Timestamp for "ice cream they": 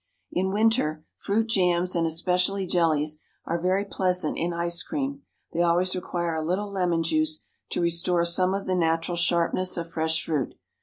4.51-5.61